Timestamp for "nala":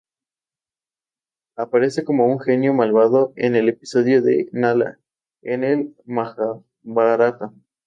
4.51-4.99